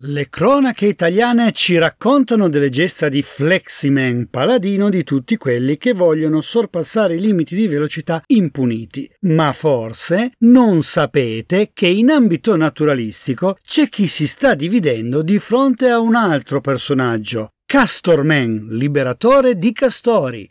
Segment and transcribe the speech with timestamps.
[0.00, 6.42] Le cronache italiane ci raccontano delle gesta di Fleximan, paladino di tutti quelli che vogliono
[6.42, 9.10] sorpassare i limiti di velocità impuniti.
[9.20, 15.88] Ma forse non sapete che in ambito naturalistico c'è chi si sta dividendo di fronte
[15.88, 20.46] a un altro personaggio, Castorman, liberatore di castori.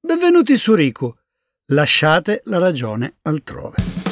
[0.00, 1.14] Benvenuti su Riku.
[1.72, 4.05] Lasciate la ragione altrove.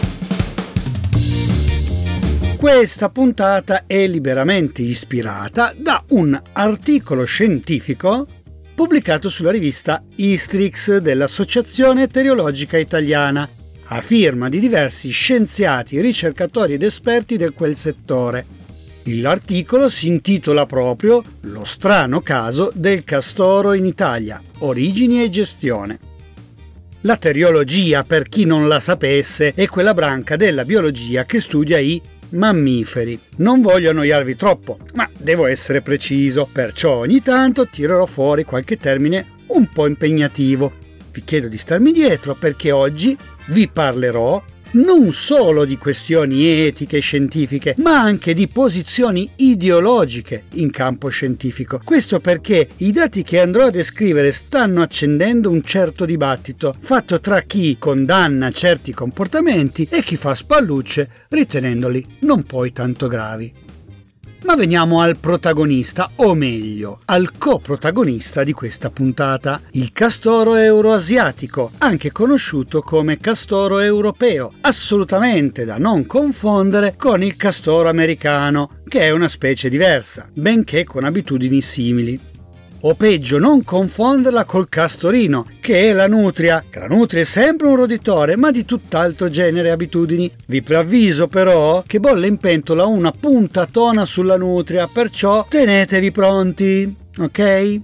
[2.64, 8.26] Questa puntata è liberamente ispirata da un articolo scientifico
[8.74, 13.46] pubblicato sulla rivista Istrix dell'Associazione Teologica Italiana,
[13.88, 18.46] a firma di diversi scienziati, ricercatori ed esperti del quel settore.
[19.02, 25.98] L'articolo si intitola proprio Lo strano caso del castoro in Italia, origini e gestione.
[27.02, 32.00] La teriologia, per chi non la sapesse, è quella branca della biologia che studia i
[32.34, 33.18] mammiferi.
[33.36, 39.26] Non voglio annoiarvi troppo, ma devo essere preciso, perciò ogni tanto tirerò fuori qualche termine
[39.48, 40.72] un po' impegnativo.
[41.10, 44.42] Vi chiedo di starmi dietro perché oggi vi parlerò
[44.74, 51.80] non solo di questioni etiche e scientifiche, ma anche di posizioni ideologiche in campo scientifico.
[51.82, 57.40] Questo perché i dati che andrò a descrivere stanno accendendo un certo dibattito, fatto tra
[57.42, 63.63] chi condanna certi comportamenti e chi fa spallucce ritenendoli non poi tanto gravi.
[64.44, 72.12] Ma veniamo al protagonista, o meglio, al coprotagonista di questa puntata, il castoro euroasiatico, anche
[72.12, 79.28] conosciuto come castoro europeo, assolutamente da non confondere con il castoro americano, che è una
[79.28, 82.32] specie diversa, benché con abitudini simili
[82.86, 87.66] o peggio non confonderla col castorino, che è la nutria, che la nutria è sempre
[87.66, 90.30] un roditore, ma di tutt'altro genere e abitudini.
[90.46, 97.80] Vi preavviso però che bolle in pentola una puntatona sulla nutria, perciò tenetevi pronti, ok?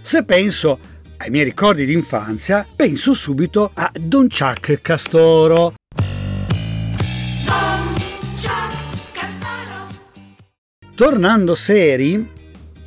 [0.00, 0.78] Se penso
[1.16, 5.74] ai miei ricordi d'infanzia, penso subito a Don Chuck Castoro.
[10.94, 12.42] Tornando seri,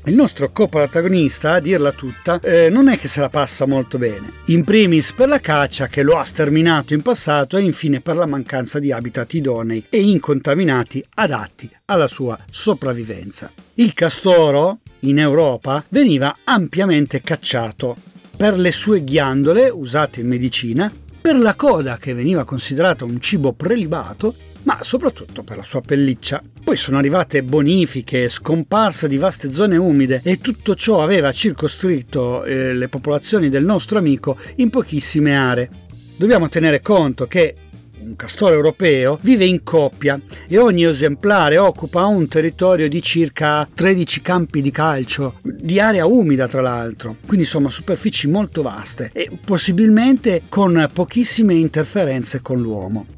[0.08, 4.32] il nostro coprotagonista, a dirla tutta, eh, non è che se la passa molto bene.
[4.46, 8.26] In primis per la caccia che lo ha sterminato in passato e infine per la
[8.26, 13.52] mancanza di habitat idonei e incontaminati adatti alla sua sopravvivenza.
[13.76, 17.98] Il castoro, in Europa, veniva ampiamente cacciato
[18.36, 23.52] per le sue ghiandole usate in medicina, per la coda che veniva considerata un cibo
[23.52, 24.34] prelibato
[24.68, 26.44] ma soprattutto per la sua pelliccia.
[26.62, 32.74] Poi sono arrivate bonifiche, scomparsa di vaste zone umide e tutto ciò aveva circoscritto eh,
[32.74, 35.70] le popolazioni del nostro amico in pochissime aree.
[36.18, 37.56] Dobbiamo tenere conto che
[38.00, 44.22] un castoro europeo vive in coppia e ogni esemplare occupa un territorio di circa 13
[44.22, 50.44] campi di calcio, di area umida tra l'altro, quindi insomma superfici molto vaste e possibilmente
[50.50, 53.17] con pochissime interferenze con l'uomo.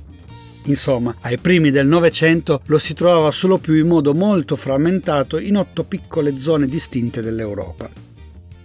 [0.69, 5.57] Insomma, ai primi del Novecento lo si trovava solo più in modo molto frammentato in
[5.57, 7.90] otto piccole zone distinte dell'Europa.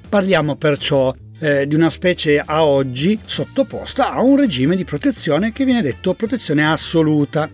[0.06, 5.64] Parliamo perciò eh, di una specie a oggi sottoposta a un regime di protezione che
[5.64, 7.48] viene detto protezione assoluta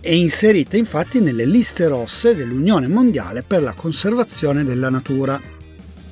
[0.00, 5.40] e inserita infatti nelle liste rosse dell'Unione Mondiale per la conservazione della natura.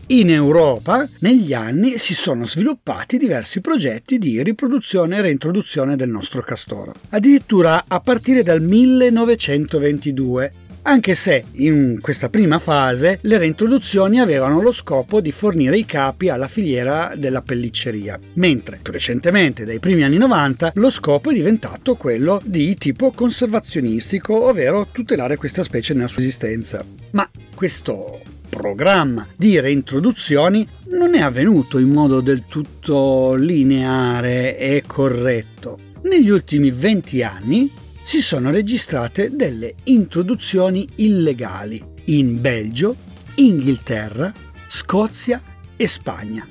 [0.09, 6.43] In Europa negli anni si sono sviluppati diversi progetti di riproduzione e reintroduzione del nostro
[6.43, 10.53] castoro, addirittura a partire dal 1922,
[10.83, 16.28] anche se in questa prima fase le reintroduzioni avevano lo scopo di fornire i capi
[16.28, 21.97] alla filiera della pellicceria, mentre più recentemente, dai primi anni 90, lo scopo è diventato
[21.97, 26.84] quello di tipo conservazionistico, ovvero tutelare questa specie nella sua esistenza.
[27.11, 28.21] Ma questo
[28.56, 35.78] programma di reintroduzioni non è avvenuto in modo del tutto lineare e corretto.
[36.05, 37.71] Negli ultimi 20 anni
[38.03, 42.97] si sono registrate delle introduzioni illegali in Belgio,
[43.34, 44.33] Inghilterra,
[44.69, 45.42] Scozia
[45.77, 46.48] e Spagna.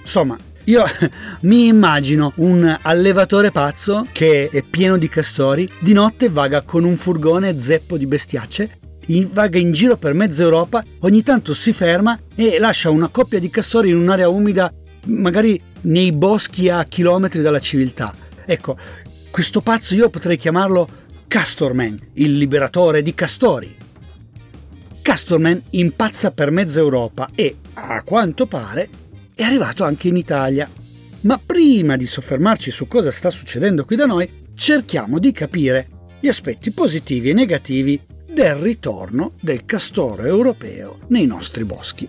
[0.00, 0.84] Insomma, io
[1.42, 6.96] mi immagino un allevatore pazzo che è pieno di castori, di notte vaga con un
[6.96, 8.78] furgone zeppo di bestiacce
[9.30, 13.50] vaga in giro per mezza Europa, ogni tanto si ferma e lascia una coppia di
[13.50, 14.72] castori in un'area umida,
[15.06, 18.14] magari nei boschi a chilometri dalla civiltà.
[18.44, 18.76] Ecco,
[19.30, 20.88] questo pazzo io potrei chiamarlo
[21.26, 23.74] Castorman, il liberatore di castori.
[25.02, 28.88] Castorman impazza per mezza Europa e, a quanto pare,
[29.34, 30.70] è arrivato anche in Italia.
[31.22, 35.88] Ma prima di soffermarci su cosa sta succedendo qui da noi, cerchiamo di capire
[36.20, 38.00] gli aspetti positivi e negativi
[38.34, 42.06] del ritorno del castoro europeo nei nostri boschi.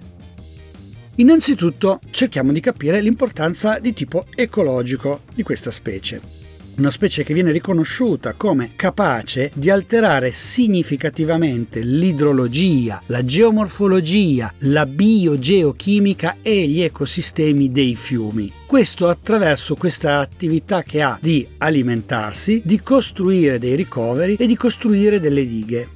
[1.17, 6.43] Innanzitutto cerchiamo di capire l'importanza di tipo ecologico di questa specie
[6.77, 16.37] una specie che viene riconosciuta come capace di alterare significativamente l'idrologia, la geomorfologia, la biogeochimica
[16.41, 18.51] e gli ecosistemi dei fiumi.
[18.65, 25.19] Questo attraverso questa attività che ha di alimentarsi, di costruire dei ricoveri e di costruire
[25.19, 25.94] delle dighe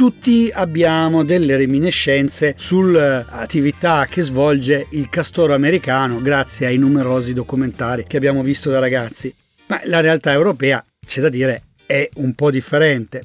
[0.00, 8.16] tutti abbiamo delle reminiscenze sull'attività che svolge il castoro americano grazie ai numerosi documentari che
[8.16, 9.30] abbiamo visto da ragazzi.
[9.66, 13.24] Ma la realtà europea, c'è da dire, è un po' differente.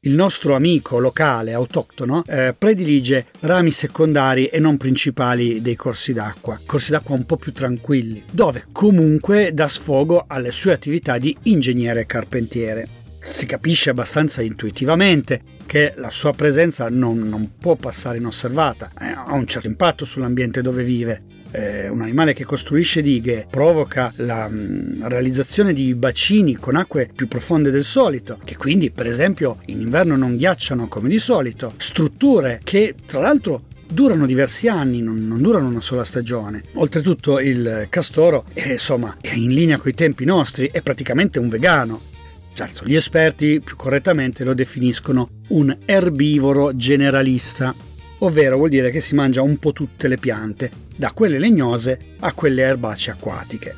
[0.00, 6.58] Il nostro amico locale, autoctono, eh, predilige rami secondari e non principali dei corsi d'acqua,
[6.66, 12.04] corsi d'acqua un po' più tranquilli, dove comunque dà sfogo alle sue attività di ingegnere
[12.04, 12.88] carpentiere.
[13.22, 19.34] Si capisce abbastanza intuitivamente che la sua presenza non, non può passare inosservata, eh, ha
[19.34, 21.22] un certo impatto sull'ambiente dove vive,
[21.52, 27.08] eh, un animale che costruisce dighe provoca la mh, mm, realizzazione di bacini con acque
[27.14, 31.74] più profonde del solito, che quindi per esempio in inverno non ghiacciano come di solito,
[31.76, 36.64] strutture che tra l'altro durano diversi anni, non, non, durano una sola stagione.
[36.74, 41.48] Oltretutto il castoro, è, insomma, è in linea con i tempi nostri, è praticamente un
[41.48, 42.08] vegano.
[42.60, 47.74] Certo, gli esperti più correttamente lo definiscono un erbivoro generalista,
[48.18, 52.34] ovvero vuol dire che si mangia un po' tutte le piante, da quelle legnose a
[52.34, 53.74] quelle erbacee acquatiche.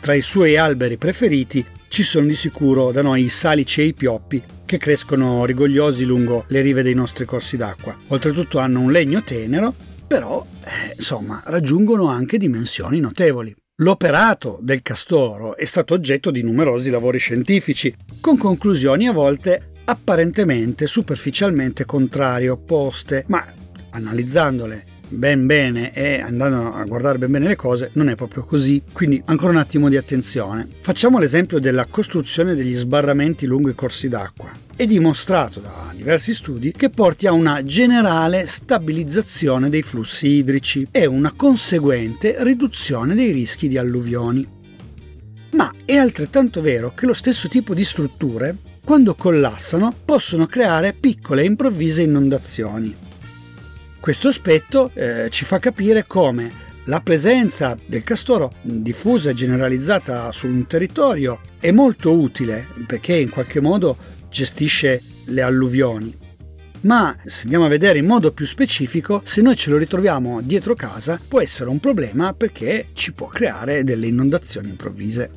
[0.00, 3.92] Tra i suoi alberi preferiti ci sono di sicuro da noi i salici e i
[3.92, 7.94] pioppi che crescono rigogliosi lungo le rive dei nostri corsi d'acqua.
[8.06, 9.74] Oltretutto hanno un legno tenero,
[10.06, 13.54] però eh, insomma raggiungono anche dimensioni notevoli.
[13.82, 20.86] L'operato del castoro è stato oggetto di numerosi lavori scientifici, con conclusioni a volte apparentemente
[20.86, 23.44] superficialmente contrarie, opposte, ma
[23.90, 28.82] analizzandole ben bene e andando a guardare ben bene le cose non è proprio così.
[28.92, 30.66] Quindi ancora un attimo di attenzione.
[30.80, 34.50] Facciamo l'esempio della costruzione degli sbarramenti lungo i corsi d'acqua.
[34.74, 41.06] È dimostrato da diversi studi che porti a una generale stabilizzazione dei flussi idrici e
[41.06, 44.46] una conseguente riduzione dei rischi di alluvioni.
[45.52, 51.42] Ma è altrettanto vero che lo stesso tipo di strutture quando collassano possono creare piccole
[51.42, 53.01] e improvvise inondazioni
[54.02, 56.50] questo aspetto eh, ci fa capire come
[56.86, 63.30] la presenza del castoro diffusa e generalizzata su un territorio è molto utile perché in
[63.30, 63.96] qualche modo
[64.28, 66.12] gestisce le alluvioni.
[66.80, 70.74] Ma se andiamo a vedere in modo più specifico, se noi ce lo ritroviamo dietro
[70.74, 75.30] casa può essere un problema perché ci può creare delle inondazioni improvvise.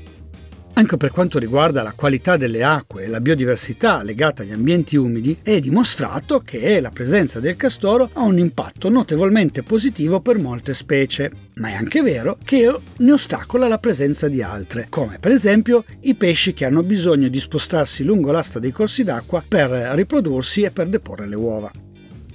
[0.77, 5.37] Anche per quanto riguarda la qualità delle acque e la biodiversità legata agli ambienti umidi,
[5.41, 11.31] è dimostrato che la presenza del castoro ha un impatto notevolmente positivo per molte specie,
[11.55, 16.15] ma è anche vero che ne ostacola la presenza di altre, come per esempio i
[16.15, 20.89] pesci che hanno bisogno di spostarsi lungo l'asta dei corsi d'acqua per riprodursi e per
[20.89, 21.84] deporre le uova.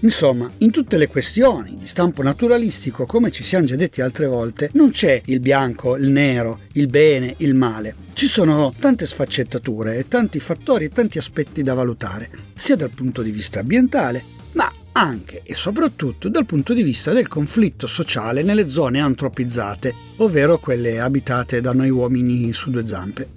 [0.03, 4.71] Insomma, in tutte le questioni di stampo naturalistico, come ci siamo già detti altre volte,
[4.73, 7.95] non c'è il bianco, il nero, il bene, il male.
[8.15, 13.21] Ci sono tante sfaccettature e tanti fattori e tanti aspetti da valutare, sia dal punto
[13.21, 18.71] di vista ambientale, ma anche e soprattutto dal punto di vista del conflitto sociale nelle
[18.71, 23.29] zone antropizzate, ovvero quelle abitate da noi uomini su due zampe.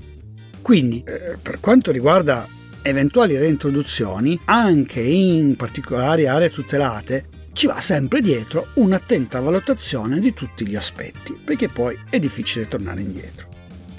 [0.62, 2.48] Quindi, eh, per quanto riguarda
[2.84, 10.68] eventuali reintroduzioni, anche in particolari aree tutelate, ci va sempre dietro un'attenta valutazione di tutti
[10.68, 13.48] gli aspetti, perché poi è difficile tornare indietro.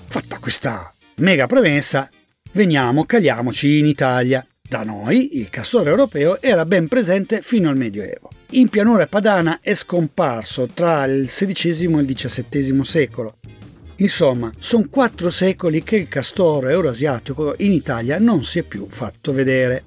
[0.07, 2.09] Fatta questa mega premessa,
[2.53, 4.45] veniamo, caliamoci in Italia.
[4.67, 8.31] Da noi il castoro europeo era ben presente fino al Medioevo.
[8.50, 13.37] In pianura padana è scomparso tra il XVI e il XVII secolo
[14.04, 19.32] Insomma, sono quattro secoli che il castoro eurasiatico in Italia non si è più fatto
[19.32, 19.82] vedere.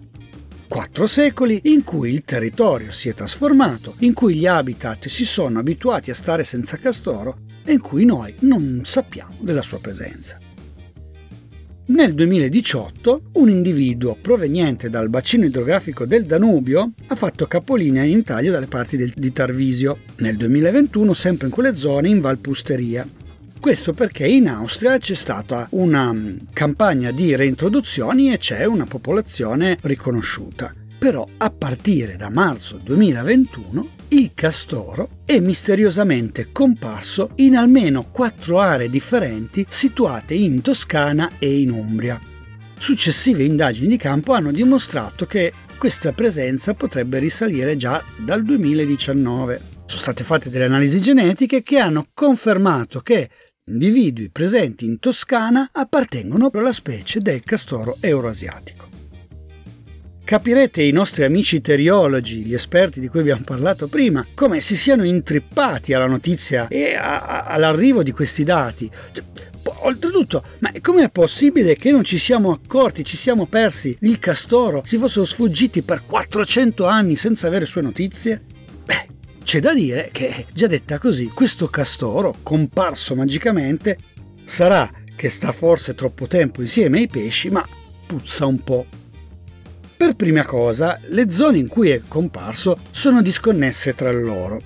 [0.67, 5.59] Quattro secoli in cui il territorio si è trasformato, in cui gli habitat si sono
[5.59, 10.39] abituati a stare senza castoro e in cui noi non sappiamo della sua presenza.
[11.89, 18.49] Nel 2018 un individuo proveniente dal bacino idrografico del Danubio ha fatto capolinea in Italia
[18.49, 19.99] dalle parti del, di Tarvisio.
[20.17, 23.07] Nel 2021 sempre in quelle zone in Valpusteria
[23.67, 29.77] questo perché in Austria c'è stata una mm, campagna di reintroduzioni e c'è una popolazione
[29.81, 30.73] riconosciuta.
[30.97, 38.89] Però a partire da marzo 2021 il castoro è misteriosamente comparso in almeno quattro aree
[38.89, 42.17] differenti situate in Toscana e in Umbria.
[42.79, 49.75] Successive indagini di campo hanno dimostrato che questa presenza potrebbe risalire già dal 2019.
[49.87, 53.29] Sono state fatte delle analisi genetiche che hanno confermato che
[53.69, 58.87] individui presenti in Toscana appartengono alla specie del castoro euroasiatico.
[60.23, 65.03] Capirete i nostri amici teriologi, gli esperti di cui abbiamo parlato prima, come si siano
[65.03, 68.89] intrippati alla notizia e a, a, all'arrivo di questi dati.
[69.81, 74.97] Oltretutto, ma com'è possibile che non ci siamo accorti, ci siamo persi il castoro, si
[74.97, 78.41] fossero sfuggiti per 400 anni senza avere sue notizie?
[78.83, 79.07] Beh,
[79.47, 83.97] c'è da dire che, già detta così, questo castoro, comparso magicamente,
[84.43, 87.65] sarà che sta forse troppo tempo insieme ai pesci, ma
[88.05, 88.85] puzza un po'.
[89.95, 94.59] Per prima cosa, le zone in cui è comparso sono disconnesse tra loro.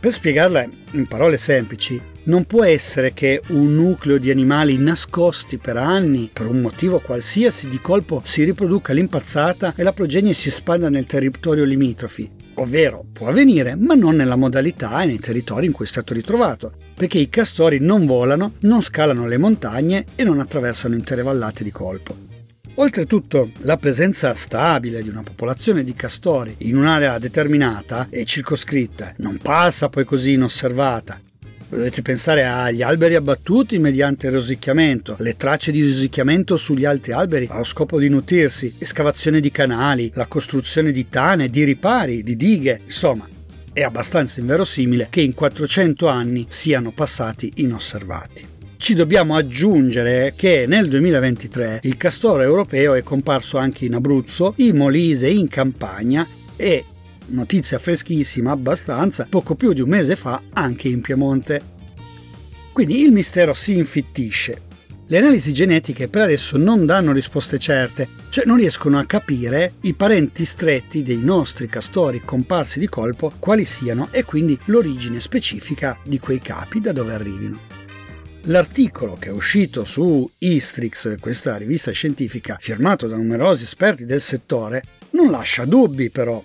[0.00, 5.76] Per spiegarla in parole semplici, non può essere che un nucleo di animali nascosti per
[5.76, 10.88] anni, per un motivo qualsiasi, di colpo si riproduca l'impazzata e la progenie si espanda
[10.88, 12.39] nel territorio limitrofi.
[12.54, 16.72] Ovvero, può avvenire, ma non nella modalità e nei territori in cui è stato ritrovato,
[16.94, 21.70] perché i castori non volano, non scalano le montagne e non attraversano intere vallate di
[21.70, 22.16] colpo.
[22.74, 29.38] Oltretutto, la presenza stabile di una popolazione di castori in un'area determinata e circoscritta non
[29.38, 31.20] passa poi così inosservata.
[31.70, 37.62] Dovete pensare agli alberi abbattuti mediante rosicchiamento, le tracce di rosicchiamento sugli altri alberi allo
[37.62, 43.28] scopo di nutrirsi, escavazione di canali, la costruzione di tane, di ripari, di dighe, insomma,
[43.72, 48.44] è abbastanza inverosimile che in 400 anni siano passati inosservati.
[48.76, 54.76] Ci dobbiamo aggiungere che nel 2023 il castoro europeo è comparso anche in Abruzzo, in
[54.76, 56.84] Molise, in Campania e,
[57.30, 61.60] notizia freschissima abbastanza, poco più di un mese fa anche in Piemonte.
[62.72, 64.68] Quindi il mistero si infittisce.
[65.06, 69.94] Le analisi genetiche per adesso non danno risposte certe, cioè non riescono a capire i
[69.94, 76.20] parenti stretti dei nostri castori comparsi di colpo quali siano e quindi l'origine specifica di
[76.20, 77.58] quei capi da dove arrivino.
[78.44, 84.82] L'articolo che è uscito su Istrix, questa rivista scientifica firmato da numerosi esperti del settore,
[85.10, 86.42] non lascia dubbi però.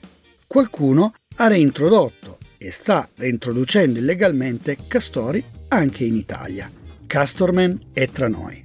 [0.47, 6.69] Qualcuno ha reintrodotto e sta reintroducendo illegalmente castori anche in Italia.
[7.07, 8.63] Castorman è tra noi.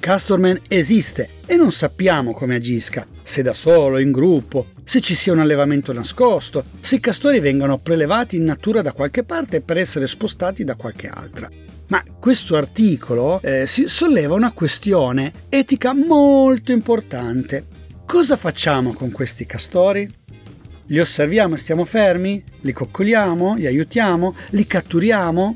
[0.00, 5.32] Castorman esiste e non sappiamo come agisca, se da solo, in gruppo, se ci sia
[5.32, 10.06] un allevamento nascosto, se i castori vengano prelevati in natura da qualche parte per essere
[10.06, 11.48] spostati da qualche altra.
[11.88, 17.66] Ma questo articolo eh, si solleva una questione etica molto importante.
[18.06, 20.08] Cosa facciamo con questi castori?
[20.90, 22.42] Li osserviamo e stiamo fermi?
[22.60, 23.56] Li coccoliamo?
[23.56, 24.34] Li aiutiamo?
[24.50, 25.54] Li catturiamo?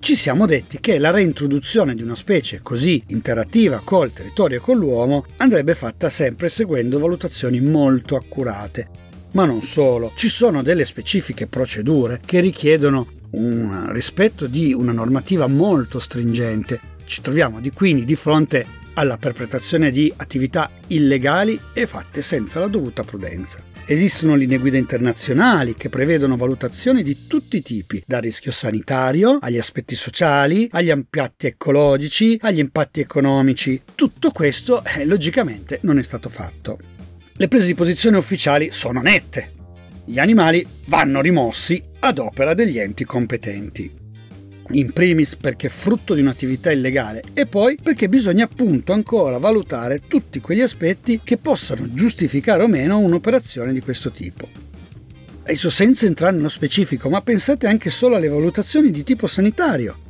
[0.00, 4.76] Ci siamo detti che la reintroduzione di una specie così interattiva col territorio e con
[4.76, 8.88] l'uomo andrebbe fatta sempre seguendo valutazioni molto accurate.
[9.34, 15.46] Ma non solo, ci sono delle specifiche procedure che richiedono un rispetto di una normativa
[15.46, 16.80] molto stringente.
[17.04, 22.66] Ci troviamo di quindi di fronte alla perpetrazione di attività illegali e fatte senza la
[22.66, 23.67] dovuta prudenza.
[23.90, 29.56] Esistono linee guida internazionali che prevedono valutazioni di tutti i tipi, dal rischio sanitario agli
[29.56, 33.80] aspetti sociali, agli impatti ecologici, agli impatti economici.
[33.94, 36.78] Tutto questo eh, logicamente non è stato fatto.
[37.32, 39.56] Le prese di posizione ufficiali sono nette
[40.08, 43.97] gli animali vanno rimossi ad opera degli enti competenti.
[44.72, 50.40] In primis perché frutto di un'attività illegale e poi perché bisogna appunto ancora valutare tutti
[50.40, 54.48] quegli aspetti che possano giustificare o meno un'operazione di questo tipo.
[55.42, 60.06] Adesso senza entrare nello specifico, ma pensate anche solo alle valutazioni di tipo sanitario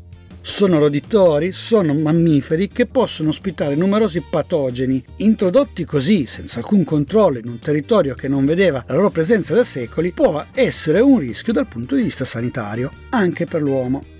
[0.48, 7.48] sono roditori, sono mammiferi che possono ospitare numerosi patogeni, introdotti così senza alcun controllo in
[7.48, 11.68] un territorio che non vedeva la loro presenza da secoli, può essere un rischio dal
[11.68, 14.16] punto di vista sanitario, anche per l'uomo.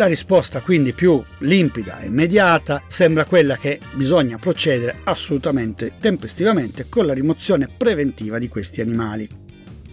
[0.00, 7.04] La risposta quindi più limpida e immediata sembra quella che bisogna procedere assolutamente tempestivamente con
[7.04, 9.28] la rimozione preventiva di questi animali.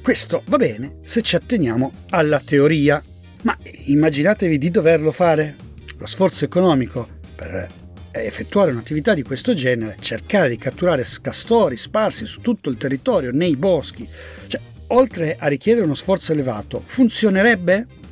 [0.02, 3.04] Questo va bene se ci atteniamo alla teoria,
[3.42, 5.58] ma immaginatevi di doverlo fare
[5.98, 7.68] lo sforzo economico per
[8.12, 13.58] effettuare un'attività di questo genere, cercare di catturare castori sparsi su tutto il territorio, nei
[13.58, 14.08] boschi,
[14.48, 18.06] cioè, oltre a richiedere uno sforzo elevato, funzionerebbe?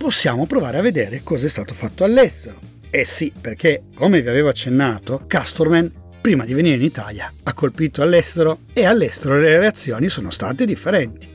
[0.00, 2.58] Possiamo provare a vedere cosa è stato fatto all'estero.
[2.88, 5.92] Eh sì, perché, come vi avevo accennato, Castorman,
[6.22, 11.28] prima di venire in Italia, ha colpito all'estero e all'estero le reazioni sono state differenti.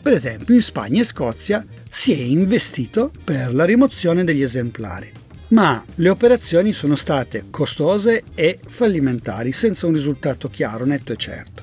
[0.00, 5.10] Per esempio, in Spagna e Scozia si è investito per la rimozione degli esemplari.
[5.48, 11.62] ma le operazioni sono state costose e fallimentari, senza un risultato chiaro, netto e certo.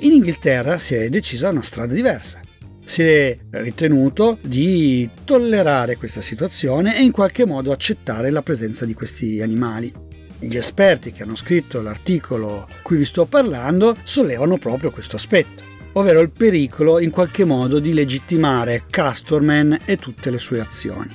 [0.00, 2.40] In Inghilterra si è decisa una strada diversa.
[2.88, 8.94] Si è ritenuto di tollerare questa situazione e in qualche modo accettare la presenza di
[8.94, 9.92] questi animali.
[10.38, 16.20] Gli esperti che hanno scritto l'articolo cui vi sto parlando sollevano proprio questo aspetto, ovvero
[16.20, 21.14] il pericolo in qualche modo di legittimare Castorman e tutte le sue azioni.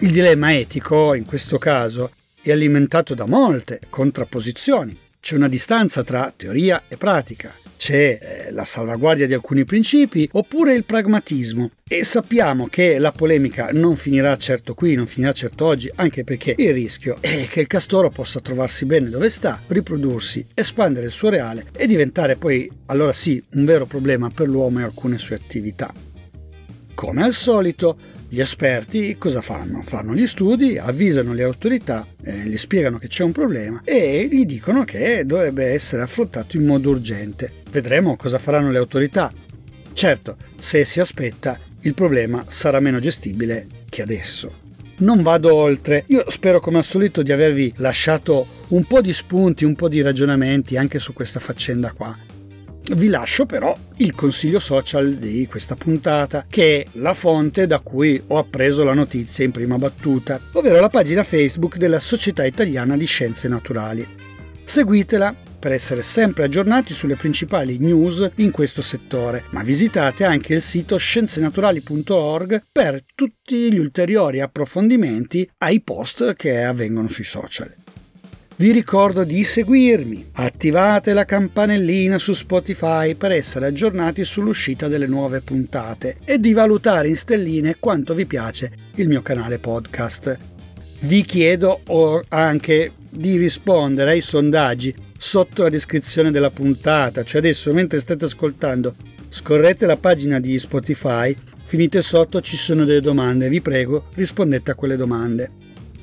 [0.00, 2.10] Il dilemma etico, in questo caso,
[2.42, 4.98] è alimentato da molte contrapposizioni.
[5.20, 10.72] C'è una distanza tra teoria e pratica c'è eh, la salvaguardia di alcuni principi oppure
[10.72, 11.68] il pragmatismo.
[11.88, 16.54] E sappiamo che la polemica non finirà certo qui, non finirà certo oggi, anche perché
[16.56, 21.28] il rischio è che il castoro possa trovarsi bene dove sta, riprodursi, espandere il suo
[21.28, 25.92] reale e diventare poi, allora sì, un vero problema per l'uomo e alcune sue attività.
[26.94, 27.96] Come al solito,
[28.28, 29.82] gli esperti cosa fanno?
[29.82, 34.44] Fanno gli studi, avvisano le autorità, eh, gli spiegano che c'è un problema e gli
[34.44, 37.61] dicono che dovrebbe essere affrontato in modo urgente.
[37.72, 39.32] Vedremo cosa faranno le autorità.
[39.94, 44.60] Certo, se si aspetta, il problema sarà meno gestibile che adesso.
[44.98, 49.64] Non vado oltre, io spero come al solito di avervi lasciato un po' di spunti,
[49.64, 52.14] un po' di ragionamenti anche su questa faccenda qua.
[52.94, 58.22] Vi lascio però il consiglio social di questa puntata, che è la fonte da cui
[58.26, 63.06] ho appreso la notizia in prima battuta, ovvero la pagina Facebook della Società Italiana di
[63.06, 64.06] Scienze Naturali.
[64.62, 70.60] Seguitela per essere sempre aggiornati sulle principali news in questo settore, ma visitate anche il
[70.60, 77.72] sito scienzenaturali.org per tutti gli ulteriori approfondimenti ai post che avvengono sui social.
[78.56, 85.42] Vi ricordo di seguirmi, attivate la campanellina su Spotify per essere aggiornati sull'uscita delle nuove
[85.42, 90.51] puntate e di valutare in stelline quanto vi piace il mio canale podcast.
[91.04, 91.80] Vi chiedo
[92.28, 98.94] anche di rispondere ai sondaggi sotto la descrizione della puntata, cioè adesso mentre state ascoltando
[99.28, 104.74] scorrete la pagina di Spotify, finite sotto ci sono delle domande, vi prego rispondete a
[104.76, 105.50] quelle domande.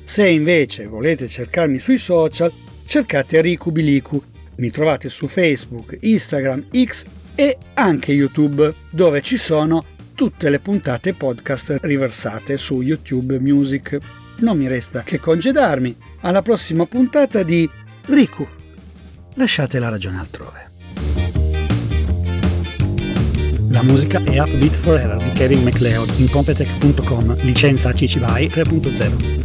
[0.04, 2.52] Se invece volete cercarmi sui social,
[2.84, 4.22] cercate Riku Biliku.
[4.56, 9.82] Mi trovate su Facebook, Instagram, X e anche YouTube, dove ci sono
[10.14, 13.98] tutte le puntate podcast riversate su YouTube Music.
[14.40, 15.96] Non mi resta che congedarmi.
[16.20, 17.68] Alla prossima puntata di
[18.06, 18.46] Riku.
[19.34, 20.70] Lasciate la ragione altrove.
[23.70, 29.39] La musica è Upbeat Forever di Kevin MacLeod in Competech.com, licenza CC BY 3.0.